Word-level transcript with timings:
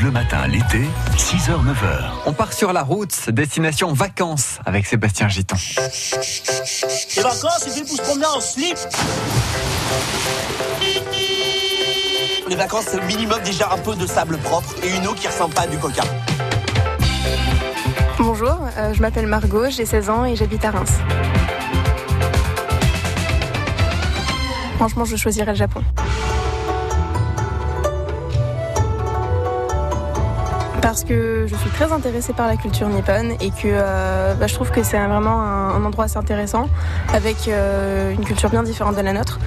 Bleu 0.00 0.10
Matin 0.10 0.46
l'été, 0.46 0.86
6h, 1.18 1.62
9h. 1.62 2.10
On 2.24 2.32
part 2.32 2.54
sur 2.54 2.72
la 2.72 2.82
route, 2.82 3.28
destination 3.28 3.92
vacances 3.92 4.58
avec 4.64 4.86
Sébastien 4.86 5.28
Giton. 5.28 5.56
Les 7.16 7.22
vacances, 7.22 7.58
c'est 7.58 7.70
fait 7.70 7.80
pour 7.82 7.96
se 7.98 8.02
promener 8.02 8.24
en 8.24 8.40
slip. 8.40 8.78
Les 12.48 12.56
vacances, 12.56 12.84
c'est 12.88 12.98
au 12.98 13.02
minimum 13.02 13.40
déjà 13.44 13.68
un 13.70 13.76
peu 13.76 13.94
de 13.94 14.06
sable 14.06 14.38
propre 14.38 14.74
et 14.82 14.96
une 14.96 15.06
eau 15.06 15.12
qui 15.12 15.26
ressemble 15.26 15.52
pas 15.52 15.62
à 15.62 15.66
du 15.66 15.76
coca. 15.76 16.02
Bonjour, 18.16 18.56
euh, 18.78 18.94
je 18.94 19.02
m'appelle 19.02 19.26
Margot, 19.26 19.68
j'ai 19.68 19.84
16 19.84 20.08
ans 20.08 20.24
et 20.24 20.34
j'habite 20.34 20.64
à 20.64 20.70
Reims. 20.70 20.94
Franchement, 24.76 25.04
je 25.04 25.16
choisirais 25.16 25.52
le 25.52 25.58
Japon. 25.58 25.82
Parce 30.82 31.04
que 31.04 31.46
je 31.46 31.54
suis 31.54 31.70
très 31.70 31.92
intéressée 31.92 32.32
par 32.32 32.46
la 32.46 32.56
culture 32.56 32.88
nippone 32.88 33.32
et 33.40 33.50
que 33.50 33.66
euh, 33.66 34.34
bah, 34.34 34.46
je 34.46 34.54
trouve 34.54 34.70
que 34.70 34.82
c'est 34.82 34.98
vraiment 34.98 35.40
un, 35.40 35.74
un 35.74 35.84
endroit 35.84 36.06
assez 36.06 36.16
intéressant 36.16 36.68
avec 37.12 37.48
euh, 37.48 38.12
une 38.12 38.24
culture 38.24 38.48
bien 38.48 38.62
différente 38.62 38.96
de 38.96 39.02
la 39.02 39.12
nôtre. 39.12 39.38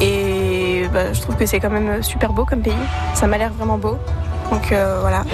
Et 0.00 0.86
bah, 0.92 1.12
je 1.12 1.20
trouve 1.20 1.36
que 1.36 1.44
c'est 1.44 1.58
quand 1.58 1.70
même 1.70 2.02
super 2.02 2.32
beau 2.32 2.44
comme 2.44 2.62
pays. 2.62 2.72
Ça 3.14 3.26
m'a 3.26 3.36
l'air 3.36 3.52
vraiment 3.52 3.78
beau. 3.78 3.98
Donc 4.50 4.70
euh, 4.70 4.98
voilà. 5.00 5.24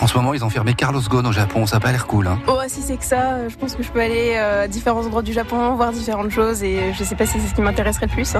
En 0.00 0.06
ce 0.06 0.16
moment, 0.16 0.32
ils 0.32 0.42
ont 0.42 0.50
fermé 0.50 0.72
Carlos 0.72 1.02
Ghosn 1.02 1.26
au 1.26 1.32
Japon. 1.32 1.66
Ça 1.66 1.76
n'a 1.76 1.80
pas 1.80 1.92
l'air 1.92 2.06
cool. 2.06 2.28
Hein. 2.28 2.38
Oh, 2.46 2.60
si 2.66 2.80
c'est 2.80 2.96
que 2.96 3.04
ça, 3.04 3.46
je 3.48 3.56
pense 3.56 3.74
que 3.74 3.82
je 3.82 3.90
peux 3.90 4.00
aller 4.00 4.36
à 4.36 4.66
différents 4.68 5.04
endroits 5.04 5.22
du 5.22 5.34
Japon, 5.34 5.74
voir 5.74 5.92
différentes 5.92 6.30
choses 6.30 6.62
et 6.62 6.94
je 6.94 7.04
sais 7.04 7.14
pas 7.14 7.26
si 7.26 7.38
c'est 7.38 7.48
ce 7.48 7.54
qui 7.54 7.60
m'intéresserait 7.60 8.06
le 8.06 8.12
plus 8.12 8.34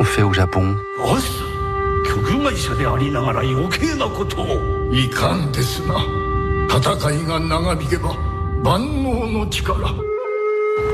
qu'on 0.00 0.04
fait 0.04 0.22
au 0.22 0.32
Japon 0.32 0.76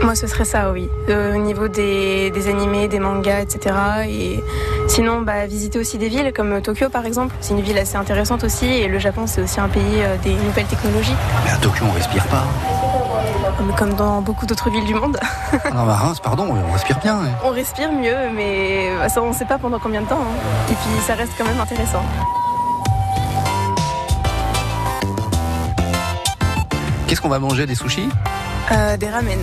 moi, 0.03 0.15
ce 0.15 0.27
serait 0.27 0.45
ça, 0.45 0.73
oui. 0.73 0.91
Euh, 1.09 1.35
au 1.35 1.39
niveau 1.39 1.69
des, 1.69 2.31
des, 2.31 2.49
animés, 2.49 2.87
des 2.87 2.99
mangas, 2.99 3.41
etc. 3.41 3.75
Et 4.09 4.45
sinon, 4.89 5.23
bah, 5.23 5.47
visiter 5.47 5.79
aussi 5.79 5.99
des 5.99 6.09
villes 6.09 6.33
comme 6.35 6.61
Tokyo, 6.61 6.89
par 6.91 7.07
exemple. 7.07 7.35
C'est 7.41 7.55
une 7.55 7.63
ville 7.63 7.79
assez 7.79 7.97
intéressante 7.97 8.45
aussi. 8.45 8.67
Et 8.67 8.89
le 8.89 8.99
Japon, 8.99 9.27
c'est 9.27 9.43
aussi 9.43 9.59
un 9.59 9.69
pays 9.69 9.83
euh, 10.01 10.17
des 10.23 10.35
nouvelles 10.35 10.67
technologies. 10.67 11.17
Mais 11.45 11.51
à 11.53 11.57
Tokyo, 11.57 11.85
on 11.89 11.93
respire 11.93 12.27
pas 12.27 12.45
comme, 13.77 13.95
dans 13.95 14.23
beaucoup 14.23 14.47
d'autres 14.47 14.71
villes 14.71 14.85
du 14.85 14.95
monde. 14.95 15.19
Ah 15.53 15.71
non, 15.75 15.85
bah, 15.87 15.95
Reims, 15.95 16.21
pardon, 16.23 16.47
on 16.51 16.73
respire 16.73 16.99
bien. 17.01 17.17
hein. 17.19 17.29
On 17.45 17.51
respire 17.51 17.93
mieux, 17.93 18.31
mais 18.35 18.91
bah, 18.99 19.09
ça, 19.09 19.23
on 19.23 19.29
ne 19.29 19.35
sait 19.35 19.45
pas 19.45 19.59
pendant 19.59 19.79
combien 19.79 20.01
de 20.03 20.07
temps. 20.07 20.21
hein. 20.21 20.71
Et 20.71 20.75
puis, 20.75 21.01
ça 21.07 21.15
reste 21.15 21.33
quand 21.37 21.45
même 21.45 21.61
intéressant. 21.61 22.03
Qu'est-ce 27.07 27.21
qu'on 27.21 27.29
va 27.29 27.39
manger 27.39 27.67
Des 27.67 27.75
sushis? 27.75 28.09
Euh, 28.73 28.97
des 28.97 29.09
ramen. 29.09 29.39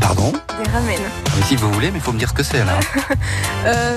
Pardon? 0.00 0.32
Des 0.62 0.70
ramen. 0.70 0.98
Mais 1.36 1.42
Si 1.42 1.56
vous 1.56 1.70
voulez, 1.72 1.90
mais 1.90 1.98
il 1.98 2.02
faut 2.02 2.12
me 2.12 2.18
dire 2.18 2.28
ce 2.28 2.34
que 2.34 2.42
c'est 2.42 2.64
là. 2.64 2.72
Euh, 3.64 3.96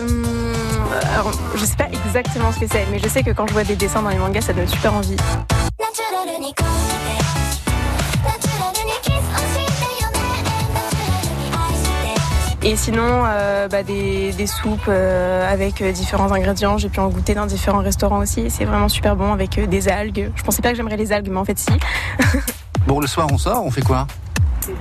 alors, 1.16 1.32
je 1.56 1.66
sais 1.66 1.76
pas 1.76 1.88
exactement 1.92 2.52
ce 2.52 2.60
que 2.60 2.68
c'est, 2.72 2.86
mais 2.92 3.00
je 3.00 3.10
sais 3.10 3.24
que 3.24 3.32
quand 3.32 3.48
je 3.48 3.54
vois 3.54 3.64
des 3.64 3.76
dessins 3.76 4.04
dans 4.04 4.10
les 4.12 4.18
mangas, 4.20 4.42
ça 4.42 4.54
donne 4.54 4.68
super 4.68 4.94
envie. 4.94 5.16
Et 12.66 12.76
sinon, 12.76 13.24
euh, 13.26 13.68
bah, 13.68 13.84
des, 13.84 14.34
des 14.34 14.48
soupes 14.48 14.88
euh, 14.88 15.48
avec 15.48 15.82
euh, 15.82 15.92
différents 15.92 16.32
ingrédients. 16.32 16.78
J'ai 16.80 16.90
pu 16.90 17.00
en 17.00 17.10
goûter 17.10 17.36
dans 17.36 17.46
différents 17.46 17.80
restaurants 17.80 18.18
aussi. 18.18 18.50
C'est 18.50 18.66
vraiment 18.66 18.90
super 18.90 19.16
bon 19.16 19.32
avec 19.32 19.60
des 19.70 19.88
algues. 19.88 20.32
Je 20.36 20.44
pensais 20.44 20.64
pas 20.64 20.72
que 20.72 20.76
j'aimerais 20.76 20.98
les 20.98 21.12
algues, 21.12 21.30
mais 21.30 21.38
en 21.38 21.46
fait, 21.46 21.60
si. 21.60 21.70
Bon, 22.88 23.00
le 23.00 23.08
soir, 23.08 23.28
on 23.32 23.38
sort, 23.40 23.66
on 23.66 23.72
fait 23.72 23.82
quoi? 23.82 24.06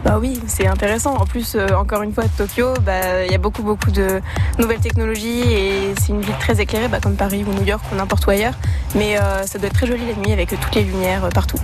Bah 0.04 0.18
oui, 0.20 0.40
c'est 0.46 0.66
intéressant. 0.66 1.14
En 1.14 1.26
plus, 1.26 1.54
euh, 1.54 1.68
encore 1.76 2.02
une 2.02 2.12
fois, 2.12 2.24
Tokyo, 2.36 2.74
bah, 2.82 3.24
il 3.24 3.32
y 3.32 3.34
a 3.34 3.38
beaucoup, 3.38 3.62
beaucoup 3.62 3.90
de 3.90 4.20
nouvelles 4.58 4.80
technologies 4.80 5.42
et 5.42 5.94
c'est 6.00 6.08
une 6.12 6.20
ville 6.20 6.36
très 6.38 6.60
éclairée, 6.60 6.88
bah, 6.88 7.00
comme 7.02 7.16
Paris 7.16 7.44
ou 7.46 7.52
New 7.52 7.64
York 7.64 7.82
ou 7.92 7.96
n'importe 7.96 8.26
où 8.26 8.30
ailleurs. 8.30 8.54
Mais 8.94 9.18
euh, 9.18 9.44
ça 9.44 9.58
doit 9.58 9.68
être 9.68 9.74
très 9.74 9.86
joli 9.86 10.02
la 10.06 10.14
nuit 10.14 10.32
avec 10.32 10.48
toutes 10.48 10.74
les 10.74 10.84
lumières 10.84 11.24
euh, 11.24 11.30
partout. 11.30 11.58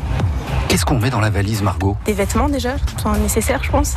Qu'est-ce 0.71 0.85
qu'on 0.85 1.01
met 1.01 1.11
dans 1.11 1.19
la 1.19 1.31
valise, 1.31 1.63
Margot 1.63 1.97
Des 2.05 2.13
vêtements 2.13 2.49
déjà, 2.49 2.77
sont 3.03 3.11
nécessaires, 3.15 3.61
je 3.65 3.73
pense. 3.73 3.95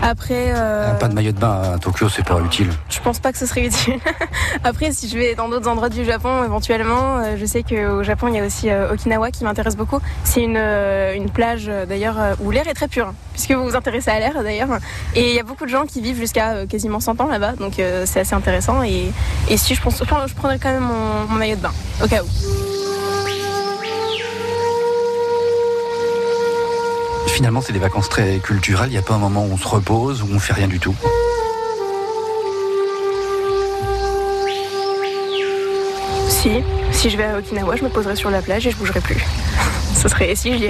Après, 0.00 0.54
euh, 0.56 0.94
Pas 0.94 1.08
de 1.08 1.12
maillot 1.12 1.32
de 1.32 1.38
bain 1.38 1.74
à 1.74 1.78
Tokyo, 1.78 2.08
c'est 2.08 2.24
pas 2.24 2.40
utile. 2.40 2.70
Je 2.88 2.98
pense 3.00 3.18
pas 3.18 3.30
que 3.30 3.36
ce 3.36 3.44
serait 3.44 3.66
utile. 3.66 3.98
Après, 4.64 4.90
si 4.92 5.06
je 5.06 5.18
vais 5.18 5.34
dans 5.34 5.50
d'autres 5.50 5.68
endroits 5.68 5.90
du 5.90 6.02
Japon, 6.02 6.42
éventuellement, 6.42 7.18
euh, 7.18 7.36
je 7.38 7.44
sais 7.44 7.62
qu'au 7.62 8.02
Japon, 8.02 8.28
il 8.28 8.36
y 8.36 8.38
a 8.38 8.46
aussi 8.46 8.70
euh, 8.70 8.94
Okinawa 8.94 9.32
qui 9.32 9.44
m'intéresse 9.44 9.76
beaucoup. 9.76 10.00
C'est 10.24 10.42
une, 10.42 10.56
une 10.56 11.28
plage, 11.28 11.70
d'ailleurs, 11.86 12.16
où 12.40 12.50
l'air 12.50 12.66
est 12.68 12.74
très 12.74 12.88
pur, 12.88 13.08
hein, 13.08 13.14
puisque 13.34 13.50
vous 13.50 13.64
vous 13.64 13.76
intéressez 13.76 14.10
à 14.10 14.18
l'air, 14.18 14.42
d'ailleurs. 14.42 14.78
Et 15.14 15.28
il 15.28 15.36
y 15.36 15.40
a 15.40 15.44
beaucoup 15.44 15.66
de 15.66 15.70
gens 15.70 15.84
qui 15.84 16.00
vivent 16.00 16.16
jusqu'à 16.16 16.64
quasiment 16.64 17.00
100 17.00 17.20
ans 17.20 17.28
là-bas, 17.28 17.52
donc 17.60 17.74
c'est 18.06 18.20
assez 18.20 18.34
intéressant. 18.34 18.82
Et, 18.82 19.12
et 19.50 19.58
si 19.58 19.74
je 19.74 19.82
pense, 19.82 19.98
je 19.98 20.34
prendrais 20.34 20.58
quand 20.58 20.72
même 20.72 20.84
mon, 20.84 21.26
mon 21.28 21.36
maillot 21.36 21.56
de 21.56 21.60
bain, 21.60 21.72
au 22.02 22.08
cas 22.08 22.22
où. 22.22 22.63
Finalement, 27.34 27.60
c'est 27.60 27.72
des 27.72 27.80
vacances 27.80 28.08
très 28.08 28.38
culturelles. 28.38 28.90
Il 28.90 28.92
n'y 28.92 28.98
a 28.98 29.02
pas 29.02 29.14
un 29.14 29.18
moment 29.18 29.44
où 29.44 29.50
on 29.52 29.56
se 29.56 29.66
repose, 29.66 30.22
où 30.22 30.28
on 30.32 30.38
fait 30.38 30.52
rien 30.52 30.68
du 30.68 30.78
tout. 30.78 30.94
Si, 36.28 36.62
si 36.92 37.10
je 37.10 37.16
vais 37.16 37.24
à 37.24 37.38
Okinawa, 37.38 37.74
je 37.74 37.82
me 37.82 37.88
poserai 37.88 38.14
sur 38.14 38.30
la 38.30 38.40
plage 38.40 38.68
et 38.68 38.70
je 38.70 38.76
bougerai 38.76 39.00
plus. 39.00 39.16
Ce 39.96 40.08
serait 40.08 40.32
si 40.36 40.56
j'y 40.56 40.62